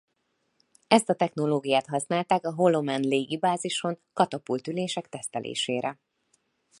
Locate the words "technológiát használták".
1.15-2.45